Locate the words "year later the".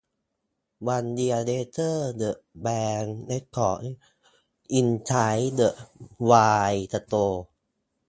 1.15-2.41